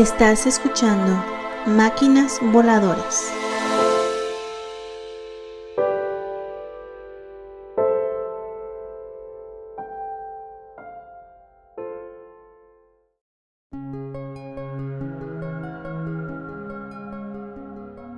[0.00, 1.22] Estás escuchando
[1.66, 3.30] Máquinas Voladoras.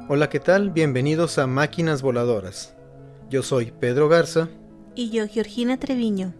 [0.09, 0.71] Hola, ¿qué tal?
[0.71, 2.77] Bienvenidos a Máquinas Voladoras.
[3.29, 4.49] Yo soy Pedro Garza.
[4.95, 6.33] Y yo, Georgina Treviño.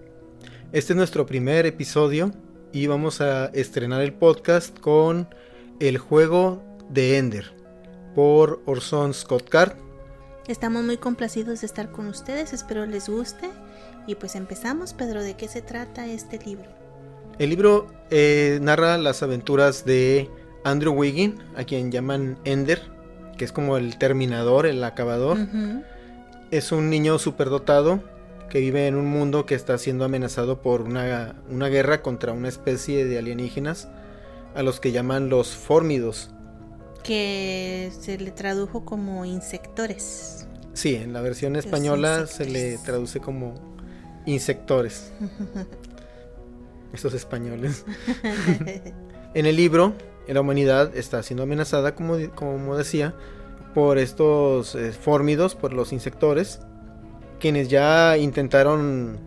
[0.71, 2.31] Este es nuestro primer episodio
[2.73, 5.29] y vamos a estrenar el podcast con
[5.79, 7.53] El juego de Ender
[8.15, 9.75] por Orson Scott Card.
[10.49, 13.51] Estamos muy complacidos de estar con ustedes, espero les guste.
[14.07, 16.69] Y pues empezamos, Pedro, ¿de qué se trata este libro?
[17.39, 20.29] El libro eh, narra las aventuras de
[20.65, 22.83] Andrew Wiggin, a quien llaman Ender,
[23.37, 25.39] que es como el terminador, el acabador.
[26.51, 28.03] Es un niño superdotado
[28.53, 31.35] que vive en un mundo que está siendo amenazado por una,
[31.71, 33.89] guerra contra una especie de alienígenas
[34.55, 36.29] a los que llaman los fórmidos.
[37.03, 40.47] Que se le tradujo como insectores.
[40.75, 43.55] Sí, en la versión española se le traduce como
[44.27, 45.15] insectores.
[46.93, 47.87] Esos españoles.
[49.35, 49.95] en el libro,
[50.29, 53.15] la humanidad está siendo amenazada, como, como decía,
[53.73, 56.61] por estos eh, fórmidos, por los insectores
[57.43, 59.19] quienes ya intentaron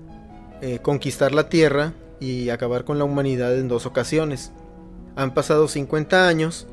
[0.62, 4.54] eh, conquistar la Tierra y acabar con la humanidad en dos ocasiones.
[5.18, 6.66] Han pasado 50 años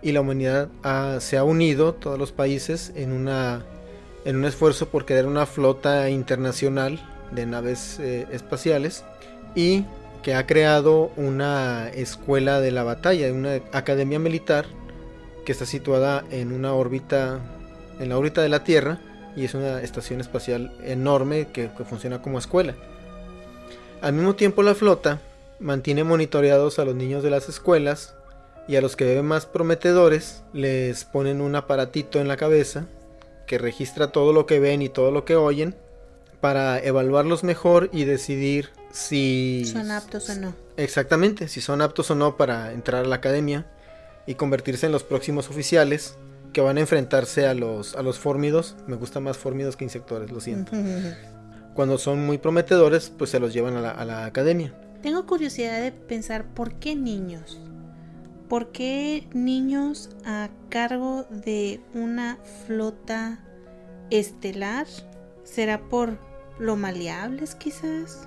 [0.00, 0.70] y la humanidad
[1.20, 6.98] se ha unido, todos los países, en, un esfuerzo por crear una flota internacional
[7.32, 9.04] de naves eh, espaciales
[9.54, 9.84] y
[10.22, 14.64] que ha creado una escuela de la batalla, una academia militar
[15.44, 17.40] que está situada en una órbita,
[18.00, 19.00] en la órbita de la Tierra,
[19.38, 22.74] y es una estación espacial enorme que, funciona como escuela.
[24.00, 25.20] Al mismo tiempo la flota
[25.60, 28.14] mantiene monitoreados a los niños de las escuelas
[28.66, 32.86] y a los que ven más prometedores les ponen un aparatito en la cabeza
[33.46, 35.76] que registra todo lo que ven y todo lo que oyen
[36.40, 40.54] para evaluarlos mejor y decidir si son aptos o no.
[40.76, 43.66] Exactamente, si son aptos o no para entrar a la academia
[44.26, 46.16] y convertirse en los próximos oficiales
[46.52, 48.76] que van a enfrentarse a los, a los fórmidos.
[48.86, 50.72] Me gusta más fórmidos que insectores, lo siento.
[51.74, 54.74] Cuando son muy prometedores, pues se los llevan a la, a la academia.
[55.02, 57.60] Tengo curiosidad de pensar por qué niños.
[58.48, 63.40] ¿Por qué niños a cargo de una flota
[64.10, 64.86] estelar?
[65.44, 66.18] ¿Será por
[66.58, 68.26] lo maleables quizás?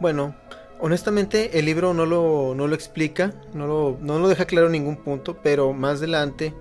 [0.00, 0.34] Bueno,
[0.82, 4.72] Honestamente, el libro no lo, no lo explica, no lo, no lo deja claro en
[4.72, 6.54] ningún punto, pero más adelante,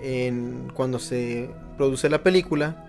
[0.00, 2.84] en, cuando se produce la película,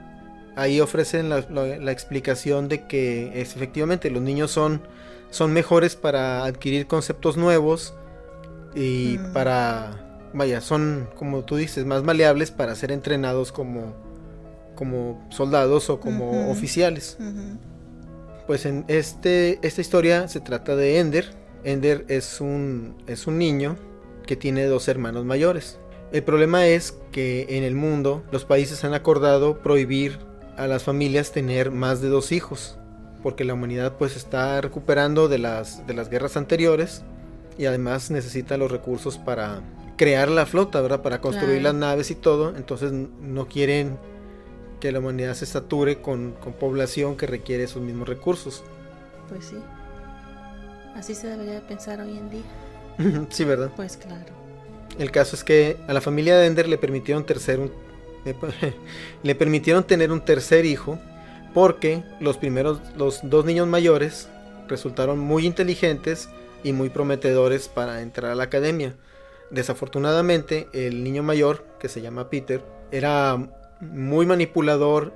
[0.55, 4.81] ahí ofrecen la, la, explicación de que es, efectivamente los niños son,
[5.29, 7.93] son mejores para adquirir conceptos nuevos
[8.75, 9.33] y mm.
[9.33, 13.93] para, vaya, son, como tú dices, más maleables para ser entrenados como,
[14.75, 17.17] como soldados o como oficiales.
[18.47, 21.33] Pues en este, esta historia se trata de Ender.
[21.63, 23.77] Ender es un, es un niño
[24.25, 25.79] que tiene dos hermanos mayores.
[26.11, 30.19] El problema es que en el mundo los países han acordado prohibir
[30.57, 32.77] a las familias tener más de dos hijos,
[33.23, 37.03] porque la humanidad pues está recuperando de las, de las guerras anteriores
[37.57, 39.61] y además necesita los recursos para
[39.97, 41.01] crear la flota, ¿verdad?
[41.01, 43.97] Para construir las naves y todo, entonces no quieren
[44.83, 48.65] que la humanidad se sature con, población que requiere esos mismos recursos.
[49.29, 49.55] Pues sí.
[50.93, 53.27] Así se debería pensar hoy en día.
[53.29, 53.71] sí, ¿verdad?
[53.77, 54.33] Pues claro.
[54.99, 57.61] El caso es que a la familia de Ender le permitieron tercer
[59.23, 60.99] le permitieron tener un tercer hijo
[61.53, 64.27] porque los primeros los dos niños mayores
[64.67, 66.27] resultaron muy inteligentes
[66.61, 68.95] y muy prometedores para entrar a la academia.
[69.49, 75.13] Desafortunadamente, el niño mayor, que se llama Peter, era muy manipulador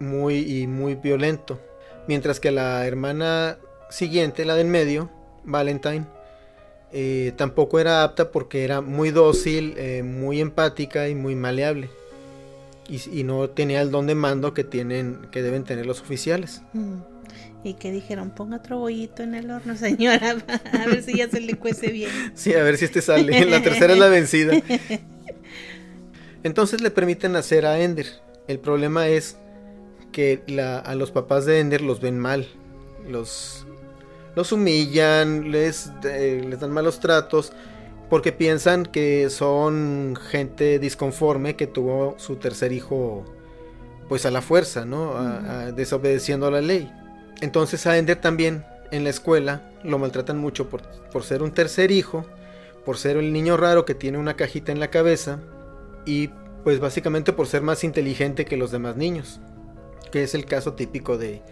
[0.00, 1.60] muy, y muy violento.
[2.06, 3.58] Mientras que la hermana
[3.90, 5.10] siguiente, la del medio,
[5.44, 6.06] Valentine,
[6.92, 11.90] eh, tampoco era apta porque era muy dócil, eh, muy empática y muy maleable.
[12.88, 16.62] Y, no tenía el don de mando que tienen, que deben tener los oficiales.
[16.72, 16.94] Mm.
[17.62, 20.36] Y que dijeron, ponga otro bollito en el horno, señora,
[20.72, 22.10] a ver si ya se le cuece bien.
[22.34, 23.44] Sí, a ver si este sale.
[23.44, 24.54] La tercera es la vencida.
[26.48, 28.06] Entonces le permiten nacer a Ender.
[28.46, 29.36] El problema es
[30.12, 30.42] que
[30.82, 32.48] a los papás de Ender los ven mal.
[33.06, 33.66] Los,
[34.34, 37.52] los humillan, les, eh, les dan malos tratos.
[38.08, 43.26] Porque piensan que son gente disconforme que tuvo su tercer hijo
[44.08, 45.16] pues a la fuerza, ¿no?
[45.74, 46.90] desobedeciendo a la ley.
[47.42, 50.80] Entonces a Ender también en la escuela lo maltratan mucho por,
[51.12, 52.24] por ser un tercer hijo
[52.86, 55.40] por ser el niño raro que tiene una cajita en la cabeza
[56.04, 56.30] y
[56.64, 59.40] pues básicamente por ser más inteligente que los demás niños,
[60.10, 61.42] que es el caso típico de,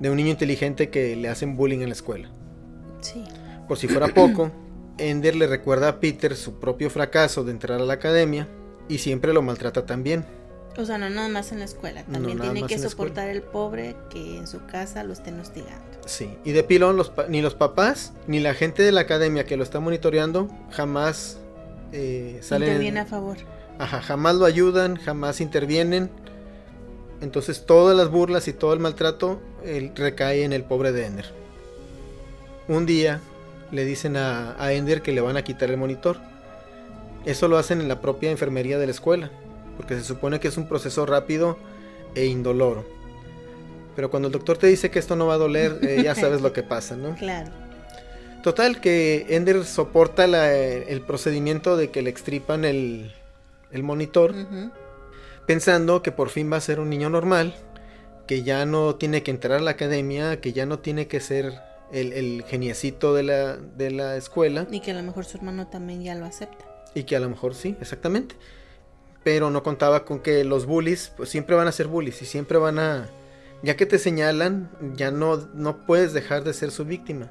[0.00, 2.30] de un niño inteligente que le hacen bullying en la escuela.
[3.00, 3.24] Sí.
[3.68, 4.50] Por si fuera poco,
[4.98, 8.48] Ender le recuerda a Peter su propio fracaso de entrar a la academia
[8.88, 10.24] y siempre lo maltrata también.
[10.76, 13.42] O sea, no nada más en la escuela, No, también nada tiene que soportar el
[13.42, 15.84] pobre que en su casa lo estén hostigando.
[16.06, 19.56] Sí, y de pilón los ni los papás ni la gente de la academia que
[19.56, 21.38] lo está monitoreando jamás
[21.92, 22.68] eh, salen...
[22.68, 23.36] Interviene a favor.
[23.78, 26.10] Ajá, jamás lo ayudan, jamás intervienen.
[27.20, 29.40] Entonces todas las burlas y todo el maltrato
[29.96, 31.26] recae en el pobre de Ender.
[32.68, 33.20] Un día
[33.72, 36.18] le dicen a, a Ender que le van a quitar el monitor.
[37.24, 39.30] Eso lo hacen en la propia enfermería de la escuela,
[39.76, 41.58] porque se supone que es un proceso rápido
[42.14, 42.84] e indoloro.
[43.96, 46.42] Pero cuando el doctor te dice que esto no va a doler, eh, ya sabes
[46.42, 47.14] lo que pasa, ¿no?
[47.16, 47.50] Claro.
[48.42, 53.12] Total, que Ender soporta la- el procedimiento de que le extripan el,
[53.74, 54.34] el monitor,
[55.46, 57.54] pensando que por fin va a ser un niño normal,
[58.26, 61.52] que ya no tiene que entrar a la academia, que ya no tiene que ser
[61.92, 65.66] el, el geniecito de la, de la escuela, Y que a lo mejor su hermano
[65.68, 66.64] también ya lo acepta.
[66.94, 68.36] y que a lo mejor sí, exactamente.
[69.22, 72.58] Pero no contaba con que los bullies, pues siempre van a ser bullies y siempre
[72.58, 73.08] van a...
[73.62, 77.30] Ya que te señalan, ya no, no puedes dejar de ser su víctima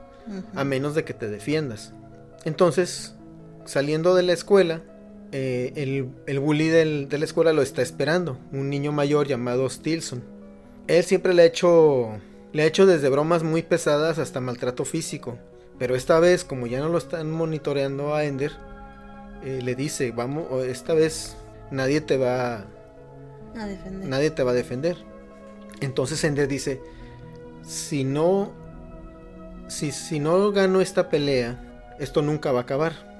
[0.55, 1.93] a menos de que te defiendas.
[2.45, 3.13] Entonces,
[3.65, 4.81] saliendo de la escuela,
[5.33, 9.69] eh, el, el bully del- de la escuela lo está esperando, un niño mayor llamado
[9.69, 10.23] Stilson.
[10.87, 12.19] Él siempre le ha hecho,
[12.53, 15.37] le ha hecho desde bromas muy pesadas hasta maltrato físico,
[15.79, 18.51] pero esta vez, como ya no lo están monitoreando a Ender,
[19.43, 21.35] eh, le dice, vamos, esta vez
[21.71, 22.65] nadie te va,
[23.55, 24.07] A defender.
[24.07, 24.97] nadie te va a defender.
[25.81, 26.79] Entonces Ender dice,
[27.65, 28.51] si no,
[29.67, 33.11] si, si no gano esta pelea, esto nunca va a acabar.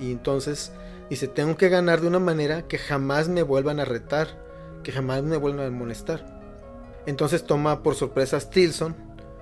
[0.00, 0.72] Y entonces
[1.10, 4.28] dice, tengo que ganar de una manera que jamás me vuelvan a retar,
[4.82, 6.42] que jamás me vuelvan a molestar.
[7.06, 8.96] Entonces toma por sorpresa a Stilson,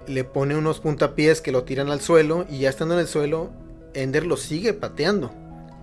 [0.07, 3.51] le pone unos puntapiés que lo tiran al suelo y ya estando en el suelo,
[3.95, 5.31] Ender lo sigue pateando.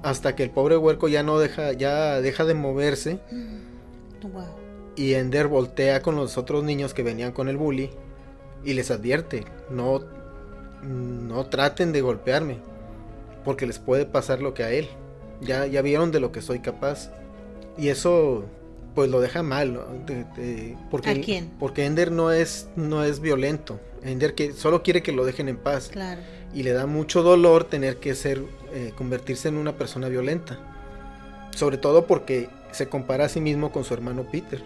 [0.03, 3.19] Hasta que el pobre huerco ya no deja, ya deja de moverse
[4.21, 4.45] Wow.
[4.95, 7.89] y Ender voltea con los otros niños que venían con el bully
[8.63, 10.01] y les advierte, no,
[10.83, 12.57] no traten de golpearme,
[13.45, 14.89] porque les puede pasar lo que a él.
[15.41, 17.11] Ya, ya vieron de lo que soy capaz.
[17.77, 18.45] Y eso
[18.95, 19.85] pues lo deja mal, ¿no?
[20.05, 21.49] De- de- porque, ¿A quién?
[21.59, 23.79] Porque Ender no es, no es violento.
[24.03, 25.89] Ender que solo quiere que lo dejen en paz.
[25.89, 26.19] Claro.
[26.53, 28.43] Y le da mucho dolor tener que ser,
[28.73, 30.57] eh, convertirse en una persona violenta.
[31.55, 34.61] Sobre todo porque se compara a sí mismo con su hermano Peter.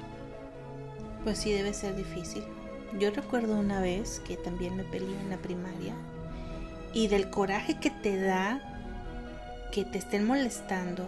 [1.24, 2.44] Pues sí, debe ser difícil.
[3.00, 5.96] Yo recuerdo una vez que también me peleé en la primaria
[6.94, 8.73] y del coraje que te da
[9.74, 11.04] que te estén molestando,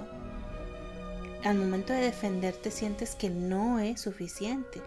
[1.43, 4.81] al momento de defenderte sientes que no es suficiente.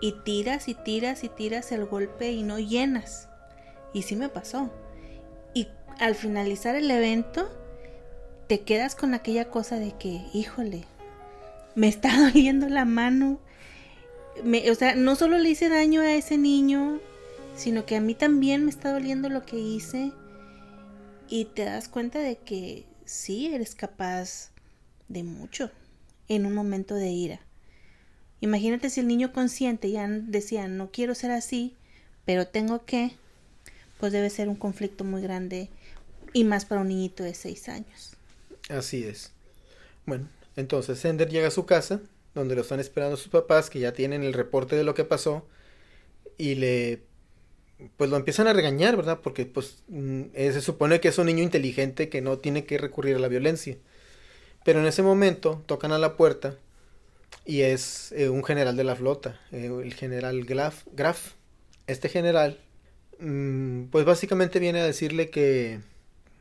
[0.00, 3.28] Y tiras y tiras y tiras el golpe y no llenas.
[3.92, 4.70] Y sí me pasó.
[5.54, 5.66] Y
[5.98, 7.50] al finalizar el evento,
[8.46, 10.84] te quedas con aquella cosa de que, híjole,
[11.74, 13.40] me está doliendo la mano.
[14.70, 17.00] O sea, no solo le hice daño a ese niño,
[17.56, 20.12] sino que a mí también me está doliendo lo que hice.
[21.28, 24.50] Y te das cuenta de que sí eres capaz
[25.08, 25.70] de mucho
[26.28, 27.40] en un momento de ira.
[28.40, 31.76] Imagínate si el niño consciente ya decía, no quiero ser así,
[32.24, 33.16] pero tengo que,
[33.98, 35.70] pues debe ser un conflicto muy grande
[36.32, 38.16] y más para un niñito de seis años.
[38.68, 39.32] Así es.
[40.06, 42.00] Bueno, entonces Ender llega a su casa,
[42.34, 45.46] donde lo están esperando sus papás, que ya tienen el reporte de lo que pasó,
[46.36, 47.02] y le
[47.96, 49.20] pues lo empiezan a regañar, ¿verdad?
[49.22, 52.78] Porque pues mm, eh, se supone que es un niño inteligente que no tiene que
[52.78, 53.76] recurrir a la violencia.
[54.64, 56.56] Pero en ese momento tocan a la puerta
[57.44, 61.32] y es eh, un general de la flota, eh, el general Graf, Graf.
[61.86, 62.60] Este general,
[63.20, 65.80] mm, pues básicamente viene a decirle que,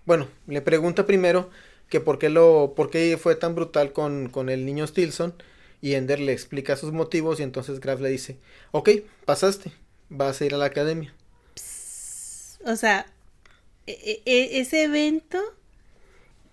[0.06, 1.50] bueno, le pregunta primero
[1.90, 5.34] que por qué lo, por qué fue tan brutal con, con el niño Stilson
[5.82, 8.38] y Ender le explica sus motivos y entonces Graf le dice,
[8.72, 8.90] ok,
[9.25, 9.72] pasaste,
[10.10, 11.13] vas a ir a la academia.
[12.65, 13.05] O sea,
[13.88, 15.39] e- e- ese evento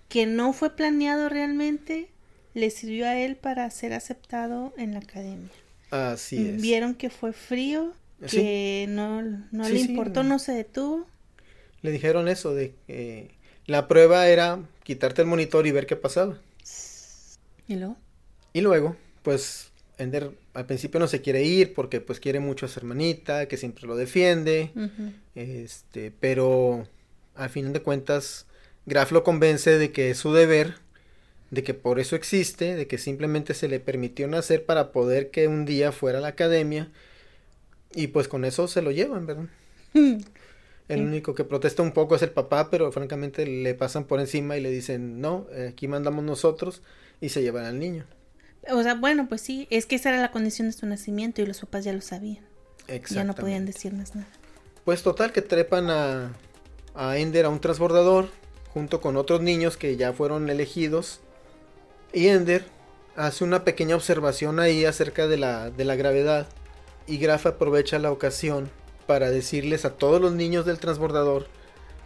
[0.09, 2.09] que no fue planeado realmente
[2.55, 5.51] le sirvió a él para ser aceptado en la academia.
[5.91, 6.61] Así es.
[6.61, 7.93] Vieron que fue frío,
[8.27, 8.37] Sí.
[8.39, 9.91] que no, no Sí, le sí.
[9.91, 11.07] importó, no se detuvo.
[11.83, 13.31] Le dijeron eso de que
[13.67, 16.39] la prueba era quitarte el monitor y ver qué pasaba.
[17.69, 17.97] Y luego,
[18.53, 22.69] Y luego, pues Ender al principio no se quiere ir porque pues quiere mucho a
[22.69, 24.73] su hermanita, que siempre lo defiende,
[25.35, 26.87] este, pero
[27.35, 28.47] al final de cuentas
[28.87, 30.75] Graf lo convence de que es su deber,
[31.51, 35.49] de que por eso existe, de que simplemente se le permitió nacer para poder que
[35.49, 36.91] un día fuera a la academia
[37.95, 39.47] y pues con eso se lo llevan, ¿verdad?
[40.89, 44.57] El único que protesta un poco es el papá, pero francamente le pasan por encima
[44.57, 46.83] y le dicen, no, aquí mandamos nosotros
[47.21, 48.07] y se llevan al niño.
[48.69, 51.47] O sea, bueno, pues sí, es que esa era la condición de su nacimiento y
[51.47, 52.45] los papás ya lo sabían.
[53.09, 54.29] Ya no podían decirles nada.
[54.85, 56.33] Pues total que trepan a,
[56.95, 58.29] a Ender a un transbordador
[58.75, 61.21] junto con otros niños que ya fueron elegidos.
[62.13, 62.65] Y Ender
[63.17, 66.49] hace una pequeña observación ahí acerca de la, de la gravedad.
[67.07, 68.71] Y Graf aprovecha la ocasión
[69.07, 71.47] para decirles a todos los niños del transbordador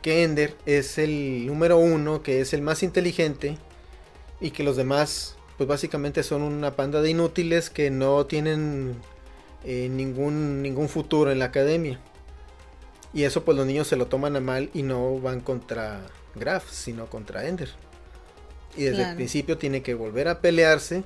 [0.02, 3.56] que Ender es el número uno, que es el más inteligente
[4.40, 8.96] y que los demás pues básicamente son una panda de inútiles que no tienen
[9.64, 12.00] eh, ningún, ningún futuro en la academia.
[13.12, 16.02] Y eso pues los niños se lo toman a mal y no van contra
[16.34, 17.70] Graf, sino contra Ender.
[18.76, 21.04] Y desde el principio tiene que volver a pelearse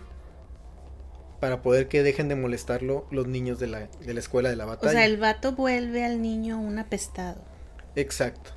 [1.38, 4.88] para poder que dejen de molestarlo los niños de la, escuela de la batalla.
[4.88, 7.44] O sea, el vato vuelve al niño un apestado.
[7.94, 8.52] Exacto.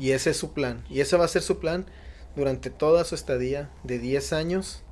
[0.00, 0.84] Y ese es su plan.
[0.90, 1.86] Y ese va a ser su plan
[2.34, 4.82] durante toda su estadía de 10 años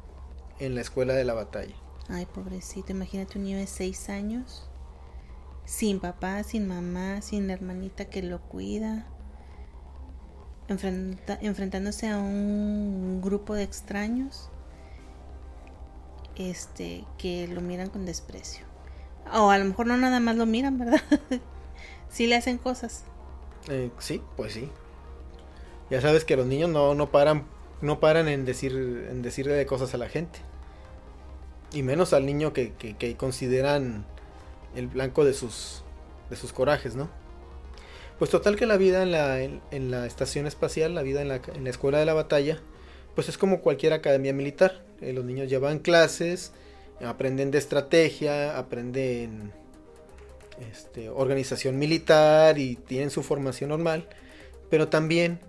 [0.58, 1.74] en la escuela de la batalla.
[2.08, 4.68] Ay, pobrecito, imagínate un niño de 6 años.
[5.64, 9.06] Sin papá, sin mamá, sin hermanita que lo cuida.
[10.68, 14.50] enfrentándose a un grupo de extraños
[16.36, 18.64] este, que lo miran con desprecio.
[19.32, 21.00] O a lo mejor no nada más lo miran, ¿verdad?
[22.08, 23.04] sí le hacen cosas.
[23.68, 24.70] Eh, sí, pues sí.
[25.90, 27.46] Ya sabes que los niños no, no paran,
[27.80, 28.72] no paran en decir,
[29.10, 30.38] en decirle de cosas a la gente.
[31.72, 34.06] Y menos al niño que, que, consideran
[34.74, 35.82] el blanco de sus,
[36.30, 37.10] de sus corajes, ¿no?
[38.18, 41.40] Pues total que la vida en la, en, la estación espacial, la vida en la,
[41.54, 42.60] en la escuela de la batalla,
[43.14, 44.82] pues es como cualquier academia militar.
[45.02, 46.52] Eh, los niños llevan clases,
[47.04, 49.52] aprenden de estrategia, aprenden
[50.72, 54.08] este, organización militar y tienen su formación normal.
[54.70, 55.40] Pero también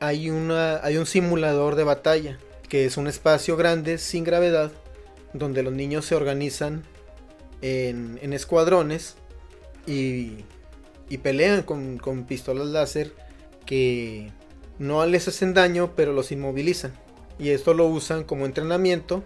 [0.00, 2.38] hay, una, hay un simulador de batalla,
[2.68, 4.72] que es un espacio grande sin gravedad,
[5.32, 6.84] donde los niños se organizan
[7.62, 9.16] en, escuadrones
[9.86, 10.44] y,
[11.08, 13.12] y pelean con, con pistolas láser
[13.64, 14.30] que
[14.78, 16.92] no les hacen daño, pero los inmovilizan.
[17.38, 19.22] Y esto lo usan como entrenamiento,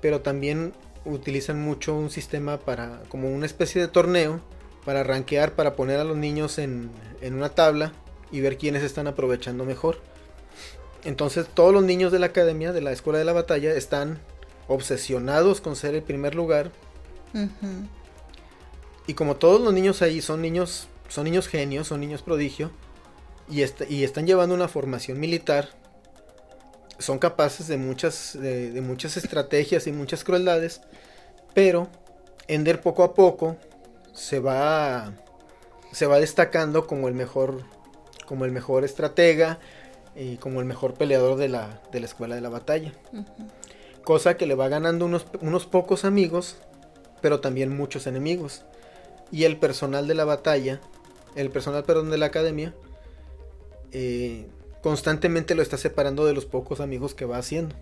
[0.00, 0.72] pero también
[1.04, 4.40] utilizan mucho un sistema para como una especie de torneo
[4.84, 7.92] para rankear, para poner a los niños en, en una tabla
[8.30, 9.98] y ver quiénes están aprovechando mejor.
[11.04, 14.18] Entonces todos los niños de la academia, de la escuela de la batalla, están
[14.68, 16.70] obsesionados con ser el primer lugar.
[19.06, 22.70] Y como todos los niños ahí son niños, son niños genios, son niños prodigio,
[23.48, 25.68] y, y están llevando una formación militar
[26.98, 30.80] son capaces de muchas, de, muchas estrategias y muchas crueldades,
[31.54, 31.88] pero
[32.48, 33.56] Ender poco a poco
[34.14, 35.12] se va,
[35.92, 37.64] se va destacando como el mejor,
[38.26, 39.58] como el mejor estratega
[40.14, 42.92] y como el mejor peleador de la, de la escuela de la batalla.
[44.04, 46.56] Cosa que le va ganando unos, unos pocos amigos,
[47.20, 48.64] pero también muchos enemigos.
[49.32, 50.80] Y el personal de la batalla,
[51.34, 52.74] el personal, perdón, de la academia,
[53.92, 54.46] eh,
[54.82, 57.74] constantemente lo está separando de los pocos amigos que va haciendo.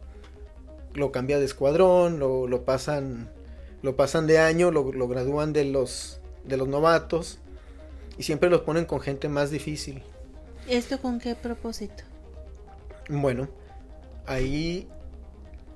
[0.94, 3.30] Lo cambia de escuadrón, lo, pasan
[3.82, 7.38] lo pasan de año, lo, gradúan de los de los novatos
[8.18, 10.02] y siempre los ponen con gente más difícil.
[10.68, 12.04] ¿Esto con qué propósito?
[13.08, 13.48] Bueno,
[14.26, 14.88] ahí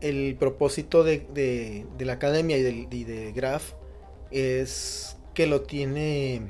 [0.01, 3.73] el propósito de, la academia y de, y de Graf
[4.31, 6.43] es que lo tiene...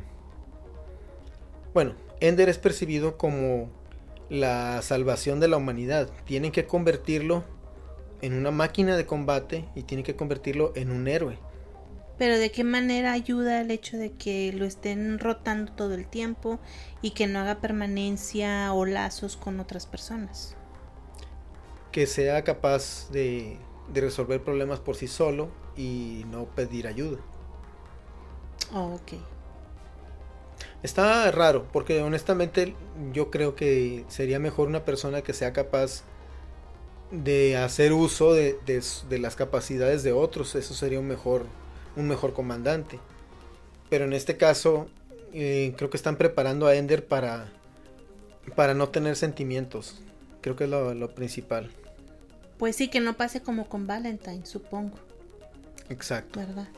[1.75, 3.71] Bueno, Ender es percibido como
[4.29, 6.09] la salvación de la humanidad.
[6.25, 7.45] Tienen que convertirlo
[8.23, 11.39] en una máquina de combate y tienen que convertirlo en un héroe.
[12.19, 16.59] Pero ¿de qué manera ayuda el hecho de que lo estén rotando todo el tiempo
[17.01, 20.57] y que no haga permanencia o lazos con otras personas?
[21.93, 23.57] Que sea capaz de,
[23.93, 27.19] de resolver problemas por sí solo y no pedir ayuda.
[28.75, 29.13] Oh, ok.
[30.83, 32.75] Está raro, porque honestamente
[33.13, 36.05] yo creo que sería mejor una persona que sea capaz
[37.11, 38.59] de hacer uso de,
[39.11, 40.55] las capacidades de otros.
[40.55, 41.47] Eso sería un mejor,
[41.99, 42.99] un mejor comandante.
[43.91, 44.89] Pero en este caso,
[45.33, 47.49] eh, creo que están preparando a Ender para,
[48.55, 50.01] para no tener sentimientos.
[50.41, 51.71] Creo que es lo, principal.
[52.59, 54.97] Pues sí, que no pase como con Valentine, supongo.
[55.89, 56.41] Exacto.
[56.41, 56.69] ¿Verdad?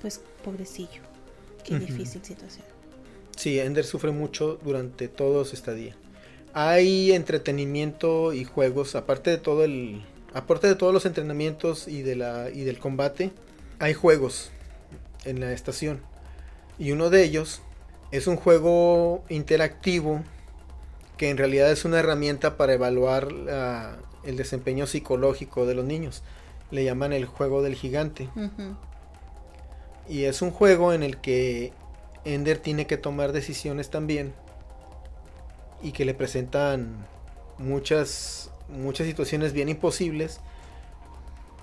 [0.00, 1.02] Pues pobrecillo.
[1.64, 2.64] Qué difícil situación.
[3.36, 5.94] Sí, Ender sufre mucho durante todo su estadía.
[6.52, 10.02] hay entretenimiento y juegos, aparte de todo el
[10.32, 13.32] aparte de todos los entrenamientos y de la y del combate,
[13.80, 14.50] hay juegos
[15.24, 16.00] en la estación.
[16.78, 17.62] Y uno de ellos
[18.12, 20.22] es un juego interactivo
[21.16, 23.28] que en realidad es una herramienta para evaluar
[24.24, 26.22] el desempeño psicológico de los niños.
[26.70, 28.28] Le llaman el juego del gigante.
[30.08, 31.72] Y es un juego en el que
[32.24, 34.34] Ender tiene que tomar decisiones también
[35.82, 37.06] y que le presentan
[37.58, 40.40] muchas muchas situaciones bien imposibles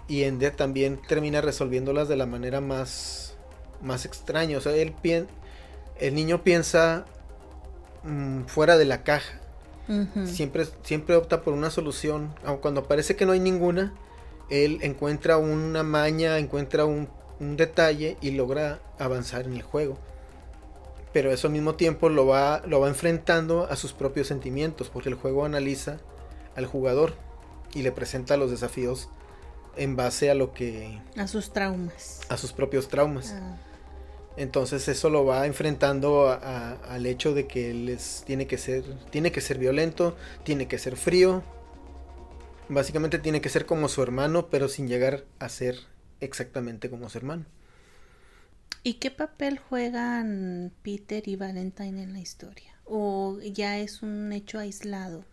[0.07, 3.27] y Ender también termina resolviéndolas de la manera más
[3.81, 4.93] más extraña, o sea, él
[5.99, 7.05] el niño piensa
[8.03, 9.41] mm, fuera de la caja.
[10.25, 13.93] Siempre siempre opta por una solución, aun cuando parece que no hay ninguna,
[14.49, 17.07] él encuentra una maña, encuentra un,
[17.39, 19.97] un detalle y logra avanzar en el juego.
[21.13, 25.07] Pero eso al mismo tiempo lo va, lo va enfrentando a sus propios sentimientos, porque
[25.07, 25.99] el juego analiza
[26.57, 27.13] al jugador
[27.73, 29.07] y le presenta los desafíos
[29.77, 30.99] en base a lo que...
[31.15, 32.21] A sus traumas.
[32.29, 33.33] A sus propios traumas.
[33.33, 33.57] Ah.
[34.37, 39.41] Entonces eso lo va enfrentando al hecho de que él tiene que ser tiene que
[39.41, 41.43] ser violento, tiene que ser frío.
[42.69, 45.79] Básicamente tiene que ser como su hermano, pero sin llegar a ser
[46.19, 47.45] exactamente como su hermano.
[48.83, 52.75] ¿Y qué papel juegan Peter y Valentine en la historia?
[52.85, 55.25] ¿O ya es un hecho aislado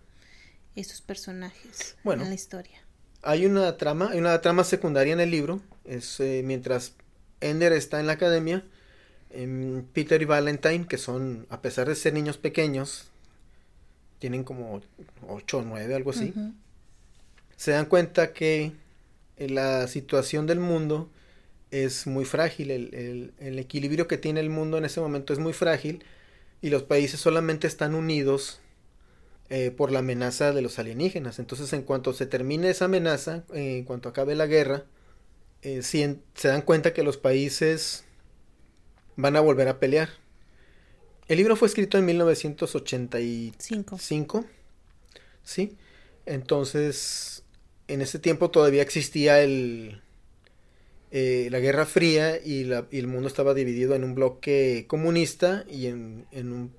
[0.76, 2.80] esos personajes en la historia?
[3.24, 5.60] Hay una trama, hay una trama secundaria en el libro.
[5.84, 6.94] Es eh, mientras
[7.40, 8.64] Ender está en la academia,
[9.30, 13.10] em, Peter y Valentine, que son, a pesar de ser niños pequeños,
[14.18, 14.80] tienen como
[15.28, 16.32] 8 o 9, algo así,
[17.56, 18.72] se dan cuenta que
[19.36, 21.10] la situación del mundo
[21.70, 26.04] es muy frágil, el, equilibrio que tiene el mundo en ese momento es muy frágil
[26.62, 28.60] y los países solamente están unidos
[29.50, 31.38] eh, por la amenaza de los alienígenas.
[31.38, 34.84] Entonces en cuanto se termine esa amenaza, eh, en cuanto acabe la guerra,
[35.62, 38.04] eh, se dan cuenta que los países
[39.16, 40.10] van a volver a pelear.
[41.28, 44.44] El libro fue escrito en 1985.
[45.42, 45.76] Sí.
[46.26, 47.44] Entonces,
[47.88, 50.02] en ese tiempo todavía existía el,
[51.16, 56.26] eh, la Guerra Fría y, el mundo estaba dividido en un bloque comunista y en,
[56.32, 56.72] un,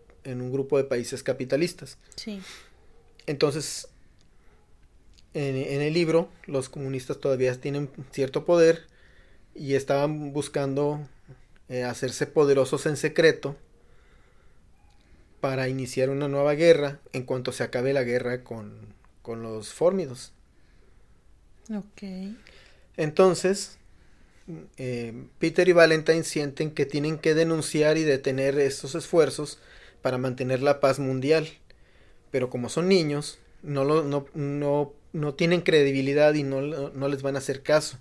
[0.51, 1.97] grupo de países capitalistas.
[2.15, 2.41] Sí.
[3.27, 3.87] Entonces,
[5.33, 8.87] en, el libro, los comunistas todavía tienen cierto poder
[9.53, 11.07] y estaban buscando
[11.69, 13.55] eh, hacerse poderosos en secreto
[15.41, 18.73] para iniciar una nueva guerra en cuanto se acabe la guerra con,
[19.21, 20.31] con los fórmidos.
[21.69, 22.33] Ok.
[22.97, 23.77] Entonces,
[24.77, 29.59] eh, Peter y Valentine sienten que tienen que denunciar y detener estos esfuerzos
[30.05, 31.47] para mantener la paz mundial.
[32.29, 37.33] Pero como son niños, no, lo, no, no, tienen credibilidad y no, no, les van
[37.33, 37.97] a hacer caso.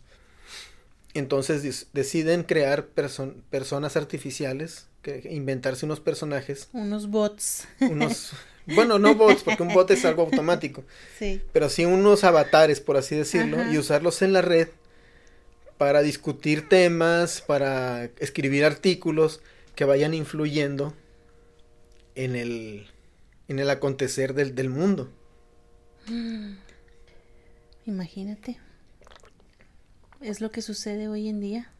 [1.14, 6.68] Entonces deciden crear personas artificiales, que, inventarse unos personajes.
[6.74, 7.66] Unos bots.
[7.80, 8.32] Unos,
[8.66, 10.84] bueno, no bots, porque un bot es algo automático.
[11.18, 11.40] Sí.
[11.54, 14.68] Pero sí unos avatares, por así decirlo, y usarlos en la red
[15.78, 19.40] para discutir temas, para escribir artículos
[19.74, 20.92] que vayan influyendo
[22.14, 22.87] en el,
[23.48, 25.11] en el acontecer del, del mundo.
[27.87, 28.59] Imagínate.
[30.20, 31.70] Es lo que sucede hoy en día.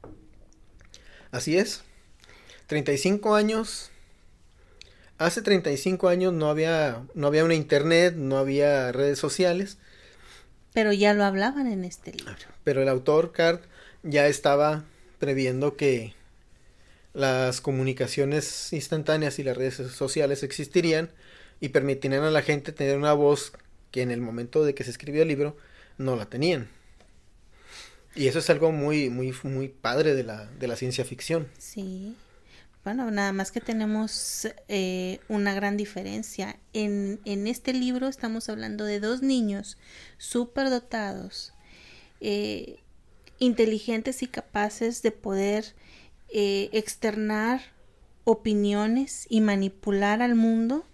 [1.31, 1.83] Así es.
[2.67, 3.91] 35 años.
[5.19, 9.79] Hace 35 años no había, no había una internet, no había redes sociales.
[10.73, 12.35] Pero ya lo hablaban en este libro.
[12.65, 13.61] Pero el autor, Card,
[14.03, 14.85] ya estaba
[15.19, 16.15] previendo que
[17.15, 21.11] las comunicaciones instantáneas y las redes sociales existirían
[21.61, 23.53] y permitirían a la gente tener una voz
[23.91, 25.57] que en el momento de que se escribió el libro
[25.97, 26.69] no la tenían.
[28.17, 31.49] Y eso es algo muy, muy, muy padre de la, de la ciencia ficción.
[31.59, 32.17] Sí.
[32.85, 36.59] Bueno, nada más que tenemos eh, una gran diferencia.
[36.73, 39.79] En, en este libro estamos hablando de dos niños
[40.19, 41.55] súper dotados.
[42.21, 42.81] Eh,
[43.39, 45.75] inteligentes y capaces de poder
[46.37, 47.61] eh, externar
[48.25, 50.85] opiniones y manipular al mundo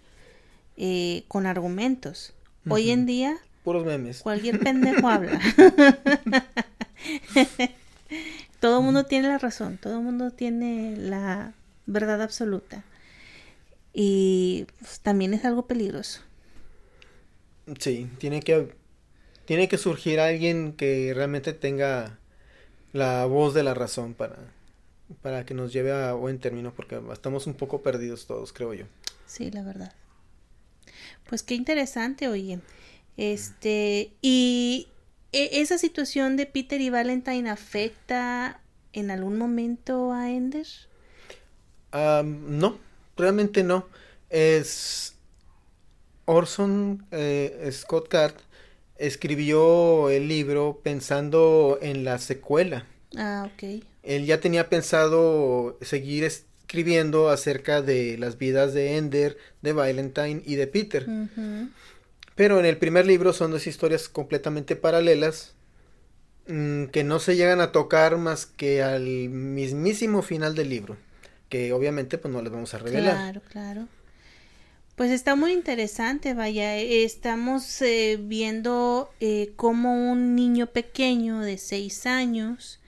[0.77, 2.35] eh, con argumentos.
[2.69, 4.21] Hoy en día, puros memes.
[4.21, 5.41] Cualquier pendejo habla.
[8.59, 11.55] todo el mundo tiene la razón, todo el mundo tiene la
[11.87, 12.83] verdad absoluta.
[13.95, 16.21] Y pues, también es algo peligroso.
[17.79, 18.75] Sí, tiene que
[19.45, 22.19] tiene que surgir alguien que realmente tenga
[22.93, 24.37] la voz de la razón para,
[25.21, 28.85] para que nos lleve a buen término, porque estamos un poco perdidos todos, creo yo.
[29.25, 29.93] Sí, la verdad.
[31.27, 32.59] Pues qué interesante, oye.
[33.17, 34.87] Este, y
[35.31, 38.59] e, esa situación de Peter y Valentine afecta
[38.93, 40.67] en algún momento a Ender?
[41.93, 42.77] no,
[43.17, 43.87] realmente no.
[44.29, 45.15] Es
[46.25, 48.35] Orson eh, Scott Card
[48.97, 52.85] escribió el libro pensando en la secuela.
[53.17, 53.83] Ah, ok.
[54.03, 60.55] Él ya tenía pensado seguir escribiendo acerca de las vidas de Ender, de Valentine y
[60.55, 61.05] de Peter.
[62.35, 65.53] Pero en el primer libro son dos historias completamente paralelas
[66.47, 70.97] mm, que no se llegan a tocar más que al mismísimo final del libro,
[71.49, 73.15] que obviamente pues no les vamos a revelar.
[73.15, 73.87] Claro, claro.
[74.95, 82.05] Pues está muy interesante, vaya, estamos eh, viendo eh, cómo un niño pequeño de seis
[82.05, 82.80] años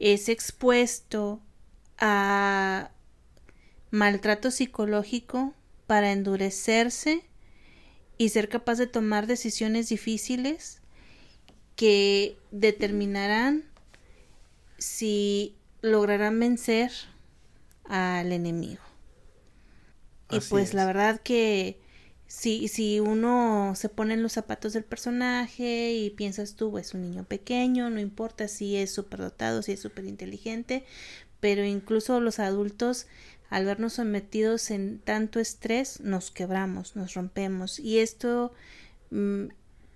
[0.00, 1.40] es expuesto
[1.98, 2.90] a
[3.90, 5.54] maltrato psicológico
[5.86, 7.22] para endurecerse
[8.16, 10.80] y ser capaz de tomar decisiones difíciles
[11.76, 13.64] que determinarán
[14.78, 16.90] si lograrán vencer
[17.84, 18.82] al enemigo.
[20.30, 21.80] y pues la verdad que
[22.30, 27.02] si, si uno se pone en los zapatos del personaje y piensas tú, es un
[27.02, 30.84] niño pequeño, no importa si es súper dotado, si es súper inteligente,
[31.40, 33.08] pero incluso los adultos
[33.48, 37.80] al vernos sometidos en tanto estrés, nos quebramos, nos rompemos.
[37.80, 38.52] Y esto
[39.10, 39.46] mm,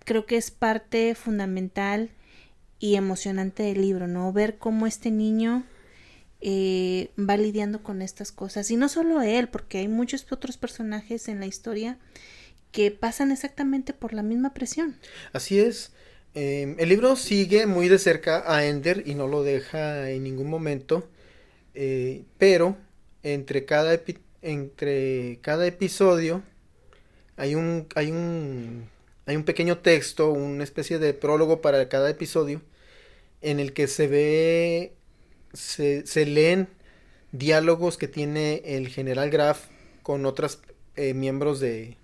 [0.05, 2.11] creo que es parte fundamental
[2.81, 4.33] y emocionante del libro, ¿no?
[4.33, 5.63] Ver cómo este niño
[6.47, 8.71] eh, va lidiando con estas cosas.
[8.71, 11.99] Y no solo él, porque hay muchos otros personajes en la historia
[12.71, 14.95] que pasan exactamente por la misma presión.
[15.33, 15.93] Así es.
[16.35, 20.51] Em, el libro sigue muy de cerca a Ender y no lo deja en ningún
[20.51, 21.09] momento.
[21.73, 22.77] Eh, pero
[23.23, 23.99] entre cada,
[24.43, 26.43] entre cada episodio
[27.37, 28.87] hay un, hay, un,
[29.25, 32.61] hay un pequeño texto, una especie de prólogo para cada episodio,
[33.41, 34.93] en el que se ve,
[35.55, 36.69] se, leen
[37.33, 39.67] diálogos que tiene el general Graf
[40.03, 40.61] con otros
[40.97, 41.97] eh, miembros de,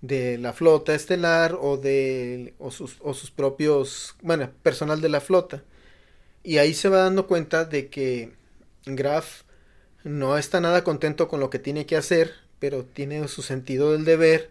[0.00, 5.20] de la flota estelar o de o sus, o sus propios, bueno, personal de la
[5.20, 5.62] flota.
[6.42, 8.32] Y ahí se va dando cuenta de que
[8.86, 9.42] Graf
[10.04, 14.04] no está nada contento con lo que tiene que hacer, pero tiene su sentido del
[14.04, 14.50] deber,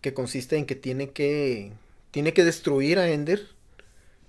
[0.00, 1.72] que consiste en que tiene que,
[2.10, 3.57] tiene que destruir a Ender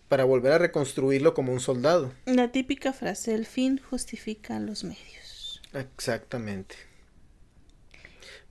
[0.10, 2.12] para volver a reconstruirlo como un soldado.
[2.26, 5.62] La típica frase, el fin justifica los medios.
[5.74, 6.76] Exactamente.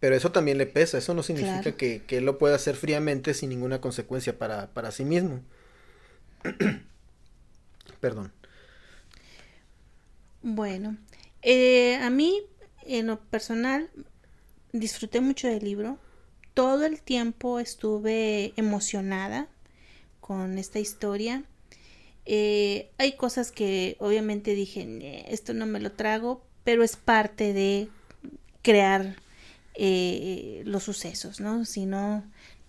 [0.01, 3.35] Pero eso también le pesa, eso no significa que, que, él lo pueda hacer fríamente
[3.35, 5.43] sin ninguna consecuencia para, para sí mismo.
[8.01, 8.33] Perdón.
[10.41, 10.97] Bueno,
[11.43, 12.43] eh, a mí,
[12.87, 13.91] en lo personal,
[14.73, 15.99] disfruté mucho del libro.
[16.55, 19.49] Todo el tiempo estuve emocionada
[20.29, 21.43] con esta historia.
[22.27, 27.89] Eh, hay cosas que obviamente dije, esto no me lo trago, pero es parte de
[28.61, 29.17] crear
[29.75, 31.65] eh, los sucesos, ¿no?
[31.65, 32.23] Si no,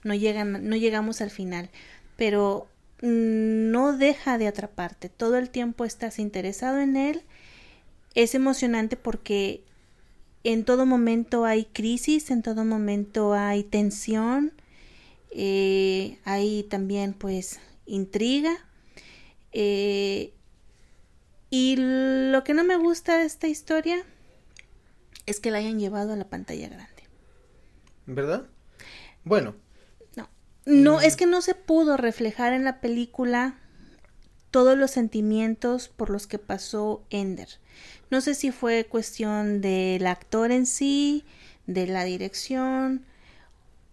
[0.06, 1.70] no, llegan, no llegamos al final.
[2.16, 2.70] Pero
[3.02, 5.10] no deja de atraparte.
[5.10, 7.24] Todo el tiempo estás interesado en él
[8.16, 9.64] es emocionante porque
[10.46, 14.54] en todo momento hay crisis, en todo momento hay tensión,
[15.32, 18.58] eh, hay también pues intriga.
[19.52, 20.34] Eh,
[21.50, 24.04] y lo que no me gusta de esta historia
[25.26, 27.04] es que la hayan llevado a la pantalla grande.
[28.06, 28.48] ¿Verdad?
[29.24, 29.56] Bueno.
[30.16, 30.30] No,
[30.66, 31.02] no, mm.
[31.02, 33.60] es que no se pudo reflejar en la película
[34.52, 37.50] todos los sentimientos por los que pasó Ender.
[38.10, 41.24] No sé si fue cuestión del actor en sí,
[41.68, 43.06] de la dirección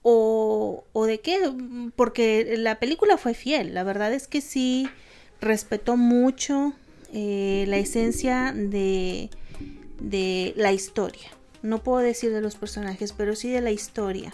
[0.08, 1.52] o, o de qué,
[1.96, 3.74] porque la película fue fiel.
[3.74, 4.88] La verdad es que sí
[5.40, 6.74] respetó mucho
[7.12, 9.30] eh, la esencia de,
[9.98, 11.28] de la historia.
[11.62, 14.32] No puedo decir de los personajes, pero sí de la historia.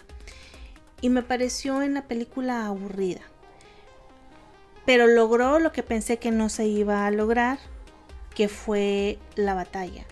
[1.00, 3.22] Y me pareció en la película aburrida.
[4.84, 7.58] Pero logró lo que pensé que no se iba a lograr
[8.34, 10.04] que fue la batalla.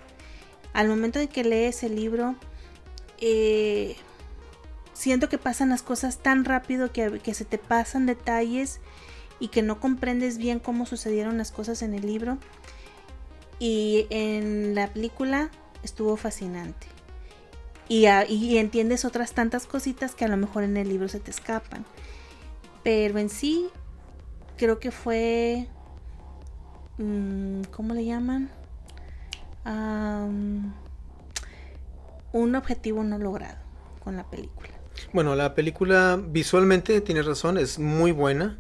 [0.73, 2.35] Al momento de que lees el libro,
[3.19, 3.97] eh,
[5.01, 8.81] siento que pasan las cosas tan rápido que, se te pasan detalles
[9.39, 12.39] y que no comprendes bien cómo sucedieron las cosas en el libro.
[13.59, 15.51] Y en la película
[15.83, 16.87] estuvo fascinante.
[17.89, 21.31] Y, y, entiendes otras tantas cositas que a lo mejor en el libro se te
[21.31, 21.85] escapan.
[22.83, 23.69] Pero en sí,
[24.57, 25.69] creo que fue
[27.01, 28.51] Mm, ¿cómo le llaman?
[32.33, 33.59] un objetivo no logrado
[34.05, 34.69] con la película.
[35.13, 38.59] Bueno, la película visualmente, tienes razón, es muy buena.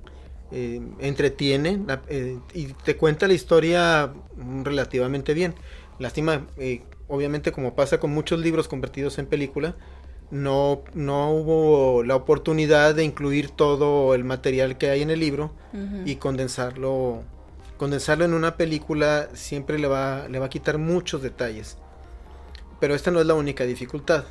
[0.53, 4.13] Eh, entretiene eh, y te cuenta la historia
[4.65, 5.55] relativamente bien.
[6.01, 9.77] Lástima, eh, obviamente como pasa con muchos libros convertidos en película,
[10.33, 15.53] no, no hubo la oportunidad de incluir todo el material que hay en el libro
[16.05, 17.23] y condensarlo.
[17.77, 21.79] Condensarlo en una película siempre le va, le va a quitar muchos detalles.
[22.81, 24.25] Pero esta no es la única dificultad.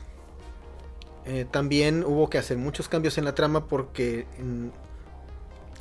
[1.51, 4.67] También hubo que hacer muchos cambios en la trama porque mm,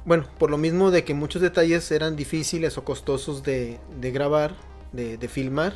[0.09, 4.55] bueno, por lo mismo de que muchos detalles eran difíciles o costosos de, grabar,
[4.93, 5.75] de, filmar,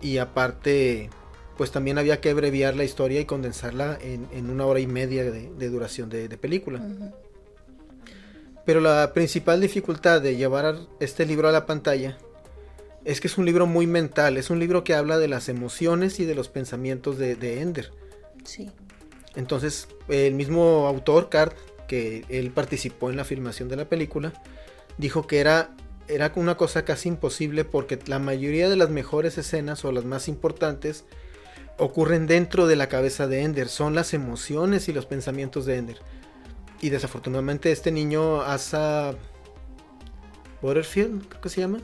[0.00, 1.10] y aparte,
[1.56, 5.68] pues también había que abreviar la historia y condensarla en, una hora y media de,
[5.68, 6.80] duración de, película.
[8.64, 12.18] Pero la principal dificultad de llevar este libro a la pantalla
[13.04, 16.20] es que es un libro muy mental, es un libro que habla de las emociones
[16.20, 17.90] y de los pensamientos de, Ender.
[18.44, 18.70] Sí.
[19.34, 24.32] Entonces, el mismo autor, Cart, que él participó en la filmación de la película,
[24.98, 25.70] dijo que era,
[26.08, 30.28] era una cosa casi imposible porque la mayoría de las mejores escenas o las más
[30.28, 31.04] importantes
[31.78, 35.98] ocurren dentro de la cabeza de Ender, son las emociones y los pensamientos de Ender.
[36.80, 39.14] Y desafortunadamente este niño, Asa
[40.62, 41.80] Butterfield, creo que se llama,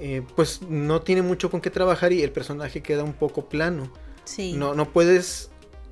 [0.00, 3.92] eh, pues no tiene mucho con qué trabajar y el personaje queda un poco plano.
[4.24, 4.52] Sí.
[4.52, 5.50] No, no puedes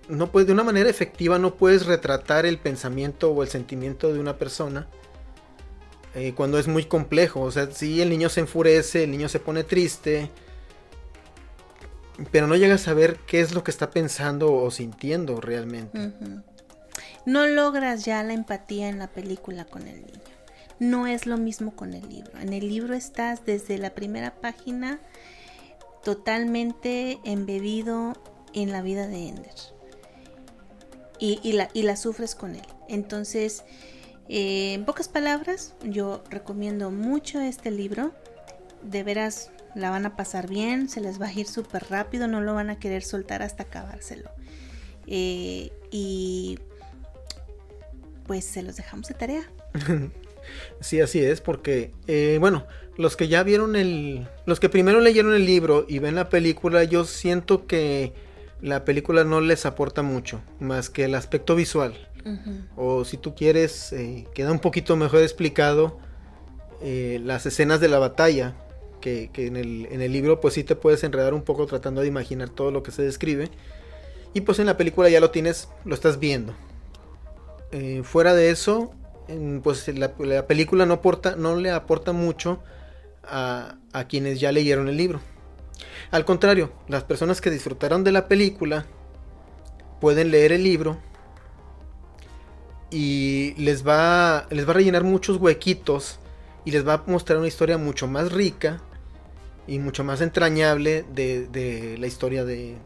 [0.09, 4.21] no puedes, de una manera efectiva no puedes retratar el pensamiento o el sentimiento de
[4.21, 4.87] una persona
[6.15, 7.43] eh, cuando es muy complejo.
[7.43, 10.31] O sea, si el niño se enfurece, el niño se pone triste,
[12.31, 16.13] pero no llegas a ver qué es lo que está pensando o sintiendo realmente.
[17.25, 20.21] No logras ya la empatía en la película con el niño.
[20.79, 22.39] No es lo mismo con el libro.
[22.39, 25.01] En el libro estás desde la primera página
[26.05, 28.13] totalmente embebido
[28.53, 29.76] en la vida de Ender
[31.19, 32.67] y, la, y la sufres con él.
[32.89, 33.65] Entonces,
[34.29, 38.13] eh, en pocas palabras, yo recomiendo mucho este libro.
[38.83, 42.41] De veras, la van a pasar bien, se les va a ir súper rápido, no
[42.41, 44.31] lo van a querer soltar hasta acabárselo.
[45.07, 46.59] Eh, y
[48.27, 49.51] pues se los dejamos de tarea.
[50.81, 55.35] Sí, así es, porque, eh, bueno, los que ya vieron el, los que primero leyeron
[55.35, 58.13] el libro y ven la película, yo siento que
[58.61, 61.95] la película no les aporta mucho, más que el aspecto visual.
[62.75, 66.01] O si tú quieres, eh, queda un poquito mejor explicado
[66.83, 68.57] eh, las escenas de la batalla,
[69.01, 72.73] que, en, el, libro pues sí te puedes enredar un poco tratando de imaginar todo
[72.73, 73.49] lo que se describe.
[74.35, 76.53] Y pues en la película ya lo tienes, lo estás viendo.
[77.71, 78.93] Eh, fuera de eso,
[79.63, 82.61] pues la, película no, aporta, no le aporta mucho
[83.23, 83.77] a
[84.09, 85.21] quienes ya leyeron el libro.
[86.17, 88.87] Al contrario, las personas que disfrutaron de la película
[90.01, 90.97] pueden leer el libro
[92.91, 96.19] y les va, les va a rellenar muchos huequitos
[96.65, 98.81] y les va a mostrar una historia mucho más rica
[99.67, 102.79] y mucho más entrañable de, la historia de,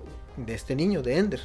[0.48, 1.42] este niño, de Ender.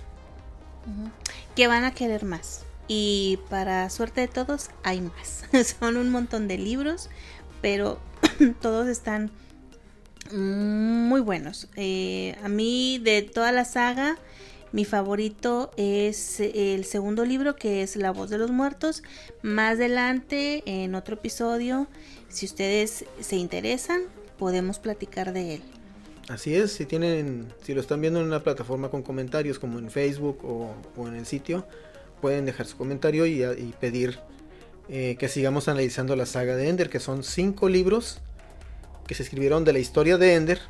[1.55, 2.65] Que van a querer más.
[2.87, 5.45] Y para suerte de todos, hay más.
[5.79, 7.11] Son un montón de libros,
[7.61, 7.99] pero
[8.59, 9.29] todos están
[10.31, 11.67] muy buenos.
[11.75, 14.17] Eh, a mí de toda la saga,
[14.71, 19.03] mi favorito es el segundo libro que es La voz de los muertos.
[19.41, 21.87] Más adelante, en otro episodio,
[22.29, 24.01] si ustedes se interesan,
[24.37, 25.61] podemos platicar de él.
[26.27, 29.91] Así es, si tienen, si lo están viendo en una plataforma con comentarios como en
[29.91, 31.67] Facebook o, en el sitio,
[32.19, 33.43] pueden dejar su comentario y,
[33.79, 34.19] pedir
[34.89, 38.21] eh, que sigamos analizando la saga de Ender, que son cinco libros
[39.07, 40.61] que se escribieron de la historia de Ender,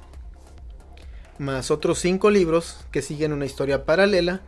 [1.38, 4.41] más otros cinco libros que siguen una historia paralela,